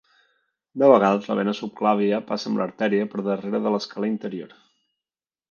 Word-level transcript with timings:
De 0.83 0.87
vegades 0.91 1.27
la 1.31 1.35
vena 1.39 1.53
subclàvia 1.57 2.21
passa 2.31 2.49
amb 2.53 2.63
l'artèria 2.63 3.11
per 3.13 3.27
darrere 3.29 3.63
de 3.67 3.75
l'escalè 3.77 4.11
interior. 4.15 4.59